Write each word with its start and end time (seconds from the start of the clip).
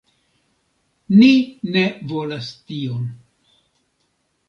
Ni 1.19 1.29
ne 1.77 1.85
volas 2.15 2.51
tion. 2.73 3.09